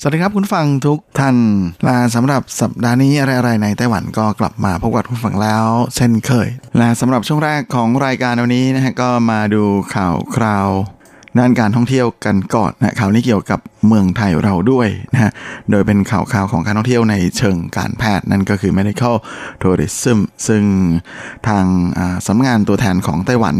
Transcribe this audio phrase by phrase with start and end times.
[0.00, 1.36] สวัสดีครับคุณฟังทุกท่าน
[1.84, 5.64] และสำหรับสัปดาห์นี้อะไรๆในไต้หวันก็กลับมาพบกับคุณฟังแล้ว
[5.96, 9.62] เช่นเคยและสำหรับช่วงแรกของรายการวันนี้นะฮะก็มาดู
[9.94, 10.68] ข่าวคราว
[11.38, 15.30] ด้านการท่องเที่ยวกันก่อนนะข่าวนี้เกี่ยวกับเมืองไทยเราด้วยนะฮะ
[15.70, 19.14] โดยเป็นข่าวข่าวของการท่องเที่ยวในเชิงการแพทย์นั่นก็คือ medical
[19.62, 20.18] tourism
[20.48, 20.62] ซึ่ง
[21.48, 21.64] ทาง
[22.26, 23.56] สำนักงานตัวแทนของไต้หวัน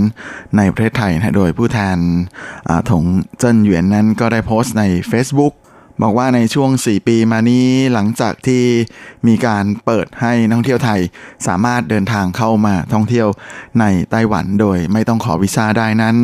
[0.56, 1.98] ในประเทศไทยนะโดยผู้แทน
[2.90, 3.02] ถง
[3.38, 4.82] เจิ้นหยวนนั้นก็ได้โพสต์ใน
[5.12, 5.54] Facebook
[6.02, 8.64] บอกว่าในช่วง 4 ปีมานี้หลังจากที่
[9.26, 11.00] มีการเปิดให้นักท่องเที่ยวไทย
[11.46, 13.28] สามารถเดินทางเข้ามาท่องเที่ยว
[13.80, 16.16] ในไต้หวันโดยไม่ต้องขอวีซ่าได้นั้น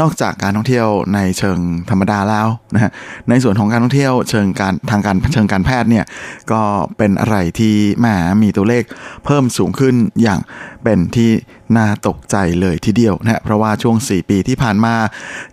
[0.00, 1.58] นอกจากการท่องเที่ยวในเชิง
[1.90, 2.92] ธรรมดาแล้วนะฮะ
[3.28, 6.04] ในส่วนของการท่องเที่ยวเชิงการทางการเชิงการแพทย์เนี่ย
[6.52, 6.62] ก็
[6.98, 8.06] เป็นอะไรที่แหม
[8.42, 8.84] มีตัวเลข
[9.24, 10.40] เพิ่มสูงขึ้นอย่าง
[10.84, 11.30] เป็นที่
[11.76, 14.94] น่าตกใจเลยทีเดียวนะเพราะว่าช่วง 4 ปีที่ผ่านมา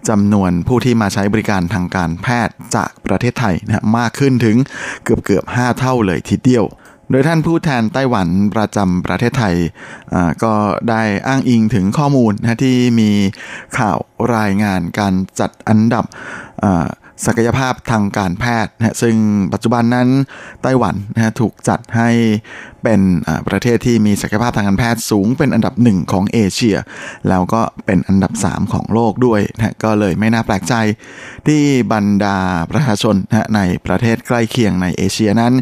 [0.10, 4.58] จำนวนผู้ที่มาใช้บริการทางการแพทย์จากประเทศไทยนะมากขึ้นถึง
[5.04, 6.66] เกือบเกือบ5 เท่าเลยทีเดียว
[7.12, 9.56] โดยท่านผู้แทนไต้หวันประจำประเทศไทย
[10.44, 10.54] ก็
[10.90, 13.12] ได้อ้างอิงถึงข้อมูลนะที่มี
[13.78, 13.98] ข่าว
[14.38, 16.06] รายงานการจัดอันดับ
[17.26, 19.16] ศักยภาพทางการแพทย์นะซึ่ง
[19.54, 20.08] ปัจจุบันนั้น
[20.64, 22.10] ไต้หวันนะถูกจัดให้
[22.84, 23.02] เป็น
[23.48, 26.78] ประเทศที่มีศักยภาพทางการแพทย์สูงเป็นอันดับหนึ่งของเอเชีย
[27.30, 30.74] แล้วก็เป็นอันดับ 3 ของโลกด้วยนะก็เลยไม่น่าแปลกใจ
[31.48, 31.62] ที่
[31.94, 32.38] บรรดา
[32.72, 35.54] ประชาชนนะในประเทศใกล้เคียงในเอเชียนั้น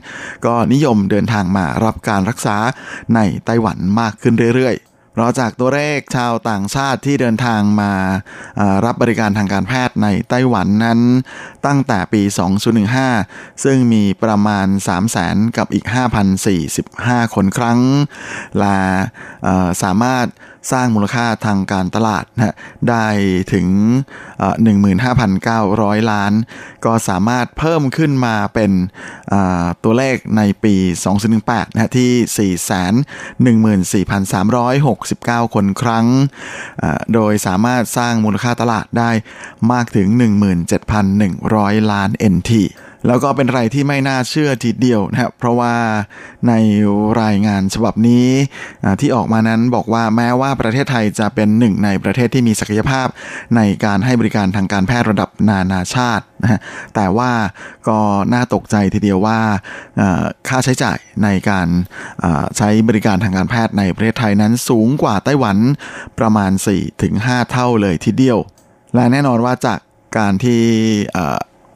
[0.45, 2.57] ก็นิยมเดินทางมารับการรักษา
[3.15, 7.93] ในไต้หวันมากขึ้นเรื่อยๆ ราจากตัวเลขชาวต่างชาติที่เดินทางมา
[8.85, 10.99] รับบริการทางการแพทย์ในไต้หวันนั้น
[11.65, 12.21] ตั้งแต่ปี
[12.93, 15.85] 2015 ซึ่งมีประมาณ 3 0 0แสนกับอีก
[16.59, 17.79] 5,045 คนครั้ง
[18.59, 18.79] และ
[19.83, 20.25] สามารถ
[20.71, 22.55] สร้างมูลค่าทางการตลาดนะ
[22.89, 23.07] ได้
[23.53, 23.67] ถึง
[24.89, 26.33] 15,900 ล้าน
[26.85, 28.71] ก็สามารถเพิ่มขึ้นมาเป็น
[29.83, 30.75] ตัวเลขในปี
[31.25, 36.05] 2018นะที่ 414,369 คนครั้ง
[37.13, 39.11] โดยสามารถสร้างมูลค่าตลาดได้
[39.71, 40.07] มากถึง
[40.79, 42.51] 17,100 ล้าน NT
[43.07, 45.75] แล้วก็เป็นอะไรที่ไม่น่าเชื่อทีเดียวนะครับเพราะว่า
[46.47, 46.53] ใน
[47.21, 48.27] รายงานฉบับนี้
[49.01, 53.07] ที่ออกมานั้นบอกว่าแม้ว่าประเทศไทยจะเป็นหนึ่งในประเทศที่มีศักยภาพ
[53.55, 56.59] ในการให้บริการทางการแพทย์ระดับนานาชาตินะฮะ
[56.95, 57.31] แต่ว่า
[57.87, 57.99] ก็
[58.33, 59.39] น่าตกใจทีเดียวว่า
[60.47, 61.67] ค่าใช้จ่ายในการ
[62.57, 65.57] ใช้บริการทางการแพทย์ในประเทศไทยนั้นสูงกว่าไต้หวัน
[66.19, 66.51] ประมาณ
[67.01, 68.37] 4-5 เท่าเลยทีเดียว
[68.95, 69.79] และแน่นอนว่าจาก
[70.17, 70.61] การที่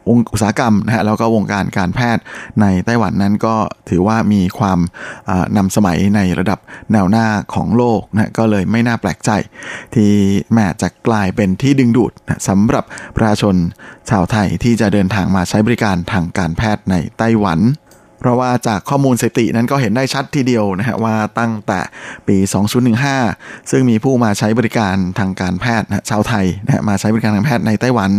[0.10, 2.24] วงอุตสาหกรรมนะฮะแล้วก็วงการการแพทย์
[2.62, 3.56] ในไต้หวันนั้นก็
[3.90, 4.80] ถือว่ามีความ
[5.58, 6.60] นำสมัยในระดับ
[6.92, 9.32] แนวหน้าของโลกนะก็เลยไม่น่าแปลกใจ
[9.96, 10.12] ที่
[10.54, 12.84] แม้จะกลายเป็นที่ดึงดูดนะสำหรับ
[13.16, 13.56] ประชาชน
[14.10, 17.60] ชาวไทยที่จะเดินทางมาใช้บริการทางการแพทย์ในไต้หวัน
[18.20, 21.80] เพราะว่าจากข้อมูลสถิตินั้นก็เห็นได้ชัดทีเดียวนะฮะว่าตั้งแต่
[22.28, 22.38] ปี
[23.04, 28.12] 2015 ซึ่งมีผู้มาใช้บริการทางการแพทย์นะชาวไทยนะมาใช้บริการทางแพทย์ในไต้หวัน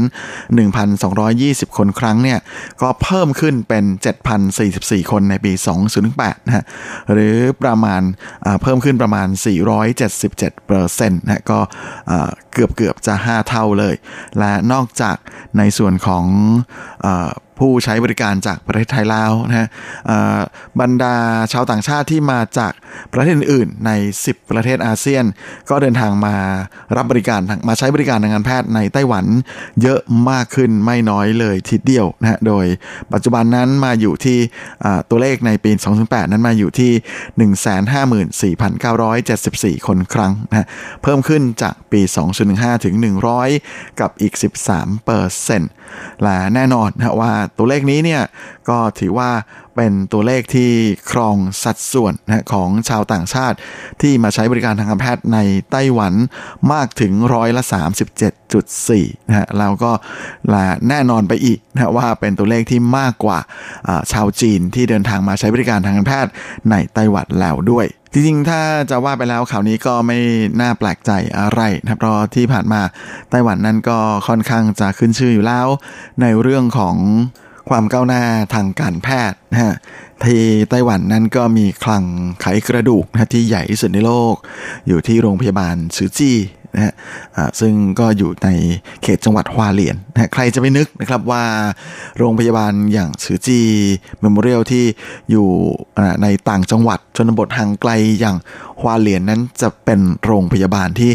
[1.04, 2.38] 1,220 คนครั้งเนี่ย
[2.82, 3.84] ก็เพิ่มขึ้นเป็น
[4.48, 5.52] 7,044 คนในปี
[6.00, 6.64] 2018นะฮะ
[7.12, 8.02] หรือประมาณ
[8.62, 9.28] เพิ่มขึ้นประมาณ
[9.92, 11.58] 477เปอร์เซ็นต์นะก็
[12.52, 13.94] เกือบเกือบจะ 5 เท่าเลย
[14.38, 15.16] และนอกจาก
[15.58, 16.24] ในส่วนของ
[17.64, 19.68] ผู้ใช้บริการจากประเทศไทยแล้วนะฮะ
[20.80, 21.14] บรรดา
[21.52, 22.72] ชาวต่างชาติที่มาจาก
[23.12, 23.90] ประเทศอื่นใน
[24.24, 25.24] 10 ประเทศอาเซียน
[25.70, 26.34] ก็เดินทางมา
[26.96, 29.24] รับบริการมาใช้บริการทางการแพทย์ในไต้หวัน
[29.82, 30.00] เยอะ
[30.30, 32.66] มากขึ้นไม่น้อยเลยทีเดียวนะฮะโดย
[33.12, 34.38] ปัจจุบันนั้นมาอยู่ที่
[35.10, 35.70] ตัวเลขในปี
[36.02, 38.52] 2008นั้นมาอยู่ที่
[39.76, 40.66] 154,974 คนครั้งนะ
[41.02, 42.00] เพิ่มขึ้นจากปี
[42.40, 42.94] 0.15 ถึง
[43.46, 44.34] 100 กับอีก
[44.68, 45.70] 13เปอร์เซ็นต์
[46.22, 48.22] และแน่นอนนะว่าตัวเลขนี้เนี่ย
[48.68, 49.30] ก็ถือว่า
[49.80, 50.70] เป็นตัวเลขที่
[51.10, 53.56] ครองสัดส่วนนะของชาวต่างชาติ
[54.00, 55.38] ที่มาใช้บริการทางการแพทย์ใน
[55.70, 56.14] ไต้หวัน
[56.72, 57.62] มากถึงร้อยละ
[58.40, 59.92] 37.4นะฮะแล้วก็
[60.88, 63.38] แน่นอนไปอีกนะว่าเป็นตัวเลขที่มากกว่า
[64.12, 66.32] ชาวจีนที่เดินทางมาใช้บริการทางการแพทย์
[66.70, 70.18] ในไต้หวันแล้วด้วยจริงๆ ถ้าจะว่าไปแล้วข่าวนี้ก็ไม่
[70.60, 72.80] น่าแปลกใจอะไรนะเพราะที่ผ่านมา
[73.30, 73.98] ไต้หวันนั้นก็
[74.28, 75.66] ค่อนข้างจะขึ้นชื่ออยู่แล้ว
[76.20, 76.96] ในเรื่องของ
[77.70, 78.22] ความก้าวหน้า
[78.54, 79.74] ทางการแพทย์นะฮะ
[80.24, 82.04] ที่ไต้หวันนั้นก็มีคลัง
[82.40, 84.34] ไขกระดูกนะที่ใหญ่ที่สุดในโลก
[84.88, 86.36] อยู่ที่โรงพยาบาลซือจี้
[86.74, 86.92] นะฮะ
[87.60, 88.48] ซึ่งก็อยู่ใน
[89.02, 91.44] เขตจังหวัดฮวาเหลียนนะใครจะไปนึกนะครับว่า
[92.18, 93.60] โรงพยาบาลอย่างสือจี
[94.20, 94.84] เมมโมเรียลที่
[95.30, 95.48] อยู่
[96.22, 97.90] ในต่างจังหวัดชนบทห่างไกล
[98.20, 98.36] อย่าง
[98.80, 101.10] ฮวาเหลียนนั้นจะเป็นโรงพยาบาลที่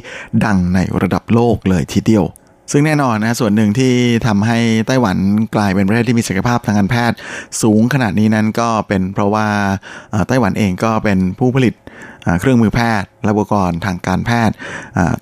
[0.46, 2.26] ดังในระดับโลกเลยทีเดียว
[2.72, 3.94] ซึ่งแน่นอนนะส่วนหนึ่งที่
[4.28, 4.58] ทำให้
[4.88, 5.18] ไต้หวัน
[5.56, 7.18] กลายเป็นประเทศที่มีศักยภาพทางการแพทย์
[7.62, 9.48] สูงขนาดนี้นั้นก็เป็นเพราะว่า
[10.28, 11.74] ไต้หวันเองก็เป็นผู้ผลิต
[12.40, 14.56] เครื่องมือแพทย์และอุปกรณ์ทางการแพทย์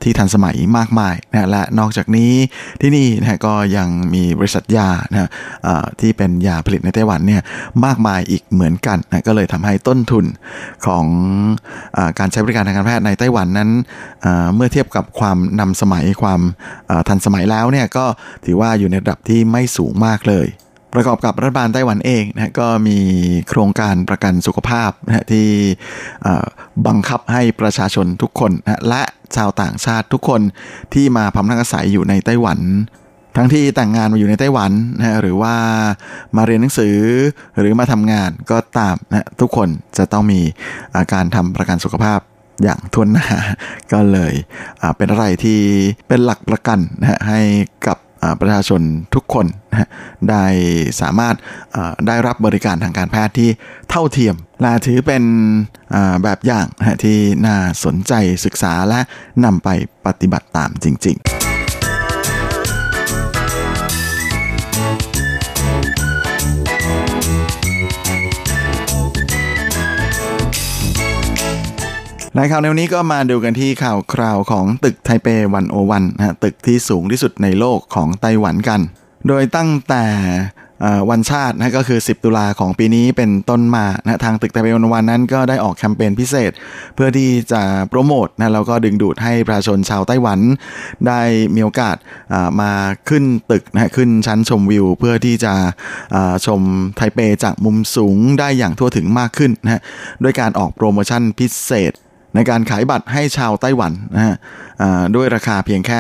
[0.04, 2.32] ที่ทันสมัยมากมายนะและนอกจากนี้
[2.82, 5.30] ที่นี่นะก็ยังมีบริษัทยานะ
[6.00, 7.42] ที่เป็นยาผลิตในไต้หวันเนี่ย
[7.86, 10.26] มากมายอีกเหมือนกันนะก็เลยทำให้ต้นทุน
[10.86, 11.06] ของ
[11.98, 13.70] อการใช้บริการทางการแพทย์ในไต้หวันนั้น
[14.56, 16.42] เมื่อเทียบกับความนำสมัยความ
[17.08, 18.06] ทันสมัยแล้วเนี่ยก็
[18.46, 20.48] ถือว่าอยู่ในระดับที่ไม่สูงมากเลย
[20.94, 22.98] ประกอบกับรัฐบาลไต้หวันเองนะก็มี
[23.50, 25.48] โครงการประกันสุขภาพนะที่
[26.88, 29.04] บังคับให้ประชาชนทุกคนนะและ
[29.36, 30.42] ชาวต่างชาติทุกคน
[30.94, 32.60] ที่มาพำนักอาศัยอยู่ในไต้หวัน
[33.36, 35.56] ทั้งที่แต่งงานมาอยู่ในไต้หวันนะหรือว่า
[36.36, 36.98] มาเรียนหนังสือ
[37.60, 42.20] หรือมาทำงานก็ตามนะทุกคนจะต้องมีาการทำประกันสุขภาพ
[42.64, 43.28] อย่างทวนหน้า
[43.92, 44.34] ก็เลย
[44.98, 45.60] เป็นอะไรที่
[46.08, 47.42] เป็นหลักประกันนะให้
[47.88, 47.98] กับ
[48.40, 48.82] ประชาชน
[49.16, 49.88] ทุกคนนะ
[50.30, 50.46] ได้
[51.02, 51.36] สามารถ
[52.08, 53.50] ได้รับบริการทางการแพทย์ที่
[53.90, 55.24] เท่าเทียมและถือเป็น
[56.24, 56.66] แบบอย่าง
[57.04, 58.14] ที่น่าสนใจ
[58.46, 59.00] ศึกษาและ
[59.46, 59.70] นำไป
[60.06, 61.53] ปฏิบัติตามจริง ๆ
[72.38, 78.82] ในข่าวแนวนี้ก็มาดูกันที่ข่าวคราวของตึกไทเปวันโอวันนะตึกที่สูงที่สุดในโลกของไต้หวันกัน
[79.28, 80.06] โดยตั้งแต่
[81.10, 86.52] วันชาตินะก็คือ 10 ตุลาของปีนี้เป็นต้นมานะทางตึกไทเปวันวันนั้นก็ได้ออกแคมเปญพิเศษ
[86.96, 90.40] เพื่อที่จะโปรโมทนะแล้วก็ดึงดูดให้ประชาชนชาวไต้หวัน
[91.08, 91.22] ได้
[91.56, 91.96] มีโอกาส
[92.62, 92.72] มา
[93.10, 95.54] ขึ้นตึกนะขึ้นชั้นชมวิว เพื่อที่จะ
[96.46, 96.62] ชม
[96.96, 99.82] ไทเปจากมุมสูงได้อย่างทั่วถึงมากขึ้นนะ
[100.24, 101.94] ด้วยการออกโปรโมชั่นพิเศษ
[102.36, 104.36] ในการขายบัตรให้ชาวไต้หวันนะฮะ
[105.16, 106.00] ด้วยราคาเพียงแค่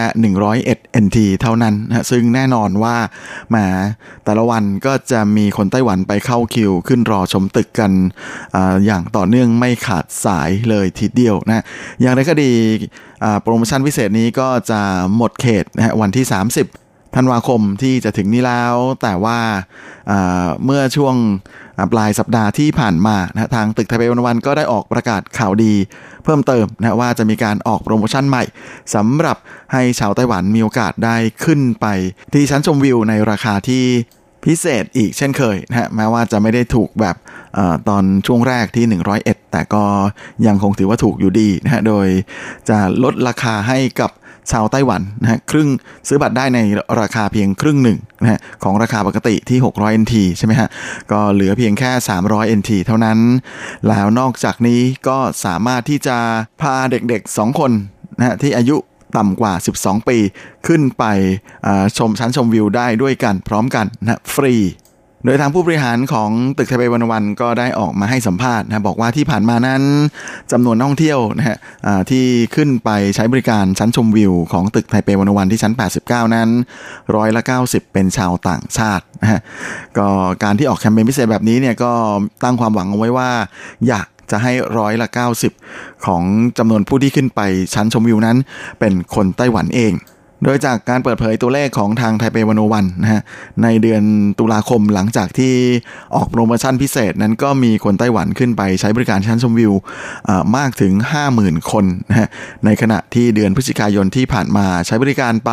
[0.53, 2.95] 101 NT เท่านั้นนะซึ่งแน่นอนว่า
[3.55, 3.65] มา
[4.25, 7.91] แต่ละวันก็จะมีคนไต้หวันไปเข้าคิว ขึ้นรอชมตึกกัน
[8.55, 11.63] ออย่างต่อเนื่องไม่ขาดสายเลยทีเดียวนะ
[12.01, 12.51] อย่างไรก็ดี
[13.41, 14.81] โปรโมชั่นพิเศษนี้ก็จะ
[15.15, 16.82] หมดเขตนะวันที่ 30
[17.15, 19.39] ธันวาคมที่จะถึงนี้แล้ว แต่ว่า
[20.65, 21.15] เมื่อช่วง
[21.91, 25.73] ปลายสัปดาห์ที่ผ่านมานะทางตึกไทเปวันวันก็ได้ออกประกาศข่าวดี
[26.23, 28.43] เพิ่มเติมนะว่าจะมีการออกโปรโมชั่นใหม่
[28.95, 29.37] สำหรับ
[29.73, 31.87] ให้ชาวไต้หวันมีโอกาสได้ขึ้นไป
[32.33, 33.85] ที่ชั้นชมวิวในราคาที่
[34.45, 37.15] พิเศษอีกเช่นเคยนะฮะแม้ว่าจะไม่ได้ถูกแบบ
[37.57, 38.85] อตอนช่วงแรกที่
[39.19, 39.83] 101 แต่ก็
[40.47, 42.07] ยังคงถือว่าถูกอยู่ดีนะฮะโดย
[42.69, 44.11] จะลดราคาให้กับ
[44.51, 45.69] ชาวไต้หวันนะฮะครึ่ง
[46.07, 46.59] ซื้อบัตรได้ใน
[47.01, 50.69] ราคาเพียงครึ่งหนึ่งนะฮะของราคาปกติที่ 600 NT ใช่ไหมฮะ
[51.11, 51.91] ก็เหลือเพียงแค่
[52.25, 53.19] 300 NT เท่านั้น
[53.87, 56.17] แล้วนอกจากนี้ก็สามารถที่จะ
[56.61, 57.71] พาเด็กๆ 2 คน
[58.17, 58.77] นะฮะที่อายุ
[59.17, 60.17] ต่ำกว่า 12 ปี
[60.67, 61.03] ขึ้นไป
[61.97, 64.55] ชมชั้นชมวิวได้ด้วยกันพร้อมกันนะฟรี
[65.25, 69.83] โดยทางผู้บริหารของตึกไทเปวันวันก็ได้ออกมาให้สัมภาษณ์นะบอกว่าที่ผ่านมานั้น
[70.51, 71.57] จำนวนนักท่องเที่ยวนะฮะ
[72.09, 72.25] ที่
[72.55, 75.73] ขึ้นไปใช้บริการชั้นชมวิวของตึกไทเปวันวันที่ชั้น
[76.03, 76.49] 89 นั้น
[77.15, 79.39] ร้อยละ 90 เป็นชาวต่างชาตินะฮะ
[79.97, 80.07] ก็
[80.43, 81.91] การที่ออกแคมเปญพิเศษแบบนี้เนี่ยก็
[82.43, 83.29] ตั้งความหวังเอาไว้ว่า
[83.87, 85.07] อยากจะให้ร้อยละ
[85.57, 86.23] 90 ของ
[86.57, 87.41] จำนวนผู้ที่ขึ้นไป
[87.73, 88.37] ชั้นชมวิวนั้น
[88.79, 89.93] เป็นคนไต้หวันเอง
[90.43, 93.21] โดยจากการเปิดเผยตัวเลขของทางไทเปวันโอวันนะฮะ
[93.63, 94.03] ในเดือน
[94.39, 95.53] ตุลาคมหลังจากที่
[96.15, 99.73] ออกโปรโมชั่นพิเศษนั้นก็มีคนไต้หวันขึ้นไปใช้บริการชั้นชมวิว
[100.57, 100.93] มากถึง
[101.31, 102.27] 50,000 คนนะฮะ
[102.65, 105.51] ในขณะที่เดือนพฤศจิกายนที่ผ่านมาใช้บริการไป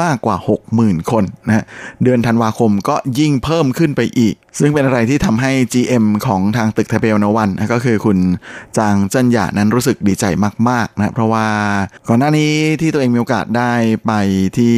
[0.00, 0.36] มากกว่า
[0.74, 1.64] 60,000 คนนะฮะ
[2.02, 8.18] เดือนธันวาคมก็ยิ่งเพิ่มขึ้นไปอีกซึ่งเป็นอะไรที่ทำให้ GM ของทางตึกไทเปลนวันก็คือคุณ
[8.78, 10.24] จางเจินหยานั้นรู้สึกดีใจ
[10.68, 11.46] มากๆนะเพราะว่า
[12.08, 13.72] ก่อนหน้านี้ที่ตัวเองมีโอกาสได้
[14.06, 14.12] ไป
[14.58, 14.76] ที่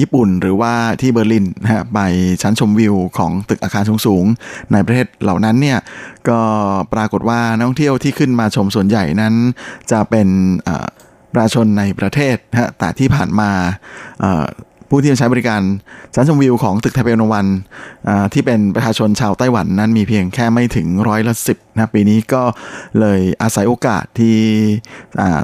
[0.00, 2.00] ญี่ปุ่นหรือว่าที่เบอร์ลินนะไป
[2.42, 5.78] ชั้นชมวิวของตึกอาคารสูงๆในประเทศเหล่านั้นเนี่ย
[6.28, 6.40] ก็
[6.94, 9.34] ปรากฏว่านักท่องเที่ยวที่ขึ้นมาชมส่วนใหญ่นั้น
[9.90, 10.28] จะเป็น
[11.32, 13.50] ประชาชนในประเทศนะแต่ที่ผ่านมา
[14.88, 15.60] ผู้ที่ใช้บริการ
[16.14, 17.46] ชั้นชมวิวของตึกไทเปโนวัน
[18.32, 22.42] ที่เป็นประชาชนชาวไต้หวันนั้นมีเพียงแค่ไม่ถึงร้อยละสิบนะปีนี้ก็
[23.00, 24.36] เลยอาศัยโอกาสที่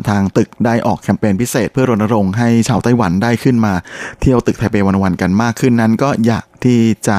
[0.08, 3.72] ทางตึกได้ออกแคมเปญพิเศษ เพื่อรณรงค์ให้ชาวไต้หวันได้ขึ้นมา
[4.20, 7.18] เที่ยวตึกไทเปวันวันกันมากขึ้นนั้นก็อยากที่จะ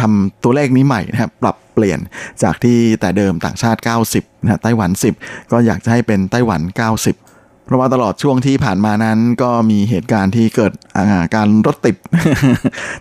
[0.00, 1.98] ทำตัวเลขนี้ใหม่นะครับปรับเปลี่ยน
[2.42, 3.80] จากที่แต่เดิมต่างชาติ
[4.12, 7.23] 90นะไต้หวัน 10 ก็อยากจะให้เป็นไต้หวัน 90
[7.66, 10.72] เพราะว่าตลอดช่วงที่ผ่านมานั้นก็มีเหตุการณ์ที่เกิด
[11.34, 11.96] การรถติด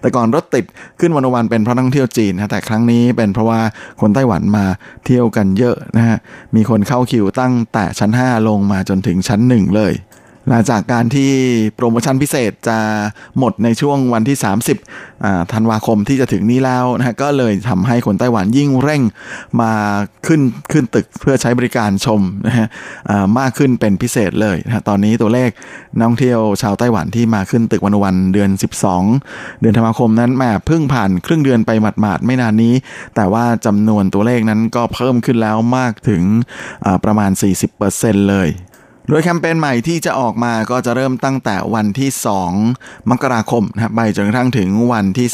[0.01, 0.65] แต่ก่อนรถติด
[1.00, 3.62] ขึ้นวันวันเป็นเพราะนักท่องเที่ยวจีนนะแต่ครั้งนี้เป็นเพราะว่า
[4.01, 4.65] คนไต้หวันมา
[5.05, 6.17] เที่ยวกันเยอะนะฮะ
[6.55, 9.93] มีคนเข้าคิวตั้งแต่ชั้น 5 ลงมาจนถึงชั้น 1 เลย
[10.50, 11.32] หลังจากการที่
[11.76, 12.78] โปรโมชั่นพิเศษจะ
[13.40, 14.38] หมดในช่วงวันที่
[14.94, 19.02] 30ธันวาคมที่จะถึงนี้แล้วนะฮะก็เลยทำให้คนไต้หวันยิ่งเร่ง
[19.62, 19.74] มา
[20.28, 22.68] ขึ้นขึ้นตึกเพื่อใช้บริการชมนะฮะ
[23.40, 25.50] มากขึ้นเป็นพิเศษเลยนะตอนนี้ตัวเลข
[25.98, 28.50] นักท่องเที่ยวชาวไต้หวันที่มาขึ้นตึกวันวันเดือน
[29.06, 32.74] 12 เดือนธันวาคมนั้นมาเพิ่งผ่านครึ่งเดือนไปหมาดๆไม่นานนี้
[33.16, 36.24] แต่ว่าจำนวนตัวเลขนั้นก็เพิ่มขึ้นแล้วมากถึง
[37.04, 37.32] ประมาณ
[37.80, 38.50] 40%เลย
[39.10, 42.10] โดยแคมเปญใหม่ที่จะออกมาก็จะเริ่มตั้งแต่วันที่
[42.60, 45.27] 2 มกราคมนะครับไปจนกระทั่งถึงวันที่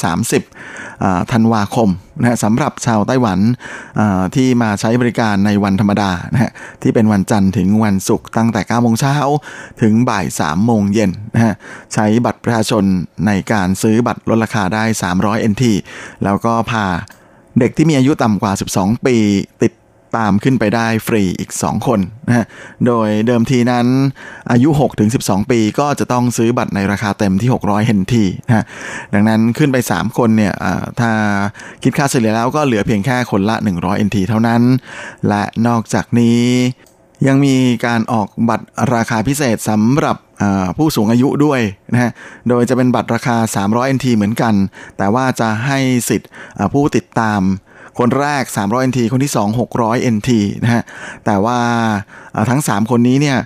[0.64, 3.40] 30ธันวาคมนะสำหรับชาวไต้หวัน
[4.36, 9.16] ที่มาใช้บริการในวันธรรมดานะฮะที่เป็นวันจันทร์ถึงวันศุกร์ตั้งแต่9โมงเช้า
[9.82, 11.54] ถึงบ่าย3โมงเย็นนะฮะ
[11.94, 12.84] ใช้บัตรประชาชน
[13.26, 14.84] ในการซื้อบัตรลดราคาได้
[15.18, 15.64] 300 NT
[16.24, 16.86] แล้วก็พา
[17.60, 19.16] เด็กที่มีอายุต่ำกว่า 12 ปี
[19.62, 19.74] ติด
[20.18, 22.46] ตามขึ้นไปได้ฟรีอีก 2 คนนะฮะ
[22.88, 23.88] โดยเดิมทีนั้น
[24.52, 28.66] อายุ6ถึง12 ปีก็จะต้องซื้อบัตรในราคาเต็มที่ 600 เฮนทีนะฮะ
[29.14, 30.54] ดังนั้นขึ้นไป 3 คนเนี่ย
[31.00, 31.12] ถ้า
[31.84, 34.62] คิดค่าเฉลี่ยแล้วก็เหลือเพียงแค่คนละ 100 NT เท่านั้น
[35.28, 36.42] และนอกจากนี้
[37.28, 40.18] ยังมีการออกบัตรราคาพิเศษสำหรับ
[40.78, 41.62] ผู้สูงอายุด้วย
[41.94, 42.12] นะฮะ
[42.50, 43.38] โดยจะเป็นบัตรราคา
[43.68, 44.54] 300 NT เหมือนกัน
[44.98, 46.30] แต่ว่าจะให้สิทธิ์
[46.74, 47.42] ผู้ติดตาม
[48.00, 50.30] คนแรก 300 NT คนที่ 2 600 NT
[50.64, 50.84] นะฮะ
[51.26, 51.60] แต่ว่า
[52.50, 53.38] ทั้ง 3 คนนี้เนี่ย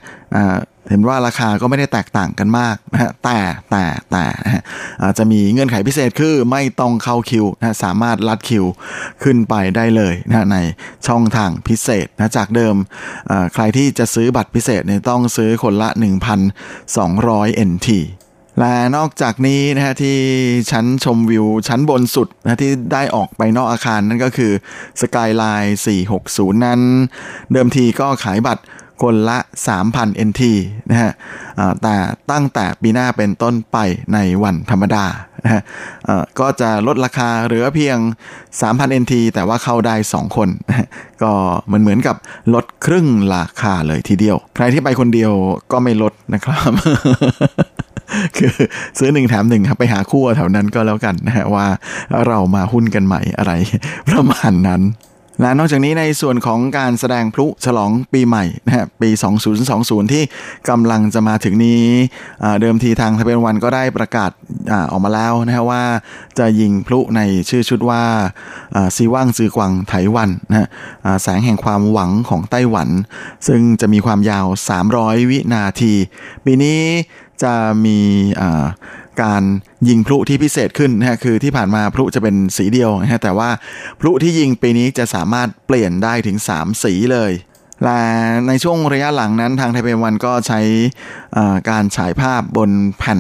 [0.89, 3.39] เห็นว่าราคาก็ไม่ได้แตกต่างกันมากนะฮะแต่
[3.71, 4.63] แต่แต่นะฮะ
[5.17, 8.65] จะมีเงื่อนไขพิเศษคือไม่ต้องเข้าคิวนะสามารถลัดคิว
[9.23, 10.57] ขึ้นไปได้เลยนะใน
[11.07, 12.75] ช่องทางพิเศษนะจากเดิม
[13.53, 15.89] ใครที่จะซื้อบัตรพิเศษเนี่ยต้องซื้อคนละ
[16.99, 17.89] 1,200 NT
[18.59, 20.17] และนอกจากนี้นะฮะที่
[20.71, 24.51] ชั้นชมวิวชั้นบนสุดนะที่ได้ออกไปนอกอาคารนั่นก็คือ
[25.01, 25.75] สกายไลน์
[26.19, 26.79] 460 นั้น
[27.51, 28.63] เดิมทีก็ขายบัตร
[29.01, 29.37] คนละ
[29.77, 30.41] 3,000 NT
[30.89, 31.11] นะฮะ
[31.81, 31.95] แต่
[32.31, 33.77] ตั้งแต่ปีหน้าเป็นต้นไป
[34.13, 35.05] ในวันธรรมดา
[35.43, 35.61] นะฮะ
[36.39, 37.97] ก็จะลดราคาเหลือเพียง
[38.49, 40.49] 3,000 NT แต่ว่าเข้าได้ 2 คน
[41.23, 41.31] ก็
[41.65, 42.15] เหมือนเหมือนกับ
[42.53, 45.31] ลดครึ่งราคาเลยทีเดียว ใครที่ไปคนเดียว
[45.71, 46.71] ก็ไม่ลดนะครับ
[48.37, 48.53] คือ
[48.99, 51.67] ซื้อหนึ่งแถมหนึ่งครับไปหาคู่แถวนั้นก็แล้วกันนะฮะว่า
[52.27, 53.51] เรามาหุ้นกันใหม่อะไร
[54.09, 54.83] ประมาณนั้น
[55.41, 59.09] และนอกจากนี้ในส่วนของการแสดงพลุฉลองปีใหม่นะฮะปี
[59.61, 60.23] 2020 ที่
[60.69, 61.83] กำลังจะมาถึงนี้
[62.61, 64.31] เดิมทีทางทะเบียนวันก็ได้ประกาศ
[64.91, 65.83] ออกมาแล้วนะฮะว่า
[66.39, 68.03] จะยิงพลุในชื่อชุดว่า
[68.95, 70.67] ซีว่างซือกวังไถวันนะฮะ
[71.23, 72.89] แสงแห่งความหวังของไต้หวัน
[73.47, 74.45] ซึ่งจะมีความยาว
[74.87, 75.93] 300 วินาที
[76.45, 76.79] ปีนี้
[77.43, 77.99] จะมี
[79.21, 79.43] การ
[79.89, 83.49] ยิงพลุที่พิเศษขึ้นนะฮะคือที่ผ่านมาพลุจะเป็นสีเดียวนะฮะแต่ว่า
[83.99, 87.31] พลุที่ยิงปีนี้จะสามารถเปลี่ยนได้ถึง 3 สีเลย
[87.83, 87.99] และ
[88.47, 90.59] ในช่วงระยะหลังนั้นทางไทเปวันก็ใช้
[91.69, 93.19] การฉายภาพบนแผ่น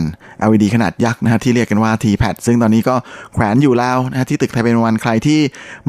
[0.49, 2.95] LED ขนาดยักษ์นะฮะที่เรียกกันว่า T-Pad ซึ่งตอนนี้ก็
[3.33, 5.39] แขวนอยู่แล้วนะฮะที่ตึกไทเปวันใครที่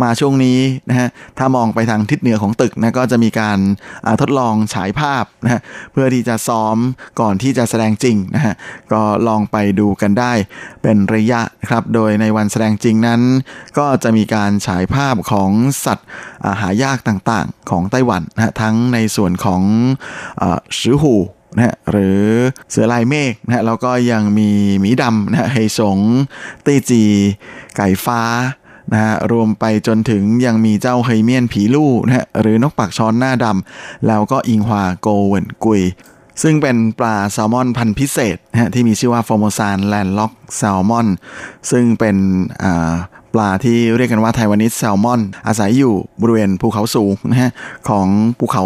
[0.02, 3.58] มาช่วงนี้นะฮะถ้ามองไปทางทิศเหนือของตึกนะก็จะมีการ
[4.20, 5.60] ทดลองฉายภาพนะฮะ
[5.92, 6.76] เพื่อที่จะซ้อม
[7.20, 8.54] ก่อนที่จะแสดงจริงนะฮะ
[8.92, 10.32] ก็ลองไปดูกันได้
[10.82, 13.20] เป็นระยะครับโดยในวันแสดงจริงนั้น
[13.78, 15.50] ก็จะมีการฉายภาพของ
[15.84, 16.06] สัตว์
[16.60, 19.62] หายากต่างๆ ของไต้หวันนะทั้งในส่วนของ
[20.78, 21.14] ชือหู
[21.56, 22.20] นะหรือ
[22.70, 25.98] เสือลายเมฆนะแล้วก็ยังมีหมีดำนะ黑熊
[26.66, 27.02] 帝雉
[27.76, 28.22] ไก่ฟ้า
[28.92, 35.82] นะฮะรวมไปจนถึงยังมีเจ้า黑面琵鷺นะฮะหรือนกปากช้อนหน้าดำแล้วก็櫻花鉤吻鮭
[36.42, 41.08] ซึ่งเป็นปลาแซลมอนพันธุ์พิเศษนะฮะที่มีชื่อว่า Formosan landlocked salmon
[41.70, 42.16] ซึ่งเป็น
[43.34, 47.50] ปลาที่เรียกกันว่า Taiwanese salmon อาศัยอยู่บริเวณภูเขาสูงนะฮะ
[47.88, 48.06] ของ
[48.38, 48.64] ภูเขา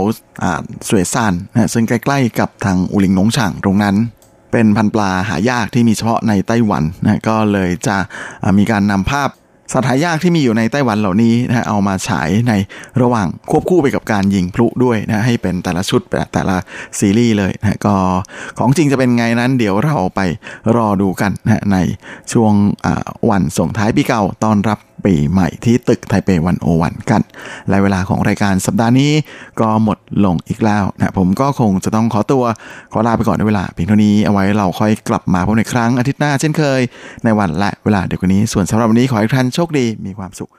[0.88, 3.96] สวยซานนะซึ่งใกล้ๆกับทางอุลิงนงฉางตรงนั้น
[4.52, 7.96] เป็นพันปลาหายากที่มีเฉพาะในไต้หวันนะก็เลยจะ
[8.58, 9.28] มีการนำภาพ
[9.72, 12.52] สัตว์หายากที่มีอยู่ในไต้หวันเหล่านี้นะเอามาฉายใน
[13.02, 16.00] ระหว่างควบคู่ไปกับการยิงพลุด้วยนะให้เป็นแต่ละชุด
[16.32, 16.56] แต่ละ
[16.98, 17.94] ซีรีส์เลยนะก็
[18.58, 20.20] ของจริงจะเป็นไงนั้นเดี๋ยวเราไป
[20.76, 21.76] รอดูกันนะใน
[22.32, 22.52] ช่วง
[23.30, 27.22] วันส่งท้ายปีเก่าต้อนรับ ปีใหม่ที่ตึกไทเปวันโอวันกัน
[27.68, 29.12] และเวลาของรายการสัปดาห์นี้
[29.60, 32.44] ก็หมดลงอีกแล้วนะผมก็คงจะต้องขอตัว
[32.92, 36.80] ขอลาไปก่อนในเวลาเพียงเท่านี้เอาไว้เราค่อยกลับมาพบในครั้งอาทิตย์หน้าเช่นเคย
[37.24, 40.50] ในวันและเวลาเดียวกันนี้ส่วนสำหรับวันนี้ขอให้ท่านโชคดีมีความสุข